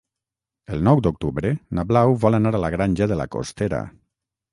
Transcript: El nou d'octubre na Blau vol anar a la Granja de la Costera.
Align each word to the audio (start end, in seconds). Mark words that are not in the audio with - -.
El 0.75 0.79
nou 0.85 1.01
d'octubre 1.07 1.51
na 1.79 1.85
Blau 1.91 2.13
vol 2.23 2.37
anar 2.37 2.53
a 2.57 2.61
la 2.65 2.73
Granja 2.77 3.09
de 3.13 3.19
la 3.21 3.29
Costera. 3.37 3.83